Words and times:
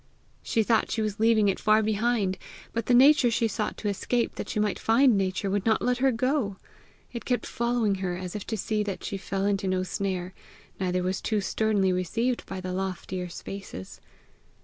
She 0.41 0.63
thought 0.63 0.89
she 0.89 1.03
was 1.03 1.19
leaving 1.19 1.47
it 1.47 1.59
far 1.59 1.83
behind, 1.83 2.39
but 2.73 2.87
the 2.87 2.93
nature 2.95 3.29
she 3.29 3.47
sought 3.47 3.77
to 3.77 3.87
escape 3.87 4.33
that 4.33 4.49
she 4.49 4.59
might 4.59 4.79
find 4.79 5.15
Nature, 5.15 5.51
would 5.51 5.63
not 5.63 5.79
let 5.79 5.99
her 5.99 6.11
go! 6.11 6.57
It 7.13 7.23
kept 7.23 7.45
following 7.45 7.93
her 8.01 8.17
as 8.17 8.35
if 8.35 8.43
to 8.47 8.57
see 8.57 8.81
that 8.81 9.03
she 9.03 9.17
fell 9.17 9.45
into 9.45 9.67
no 9.67 9.83
snare, 9.83 10.33
neither 10.79 11.03
was 11.03 11.21
too 11.21 11.39
sternly 11.39 11.93
received 11.93 12.47
by 12.47 12.59
the 12.59 12.73
loftier 12.73 13.29
spaces. 13.29 14.01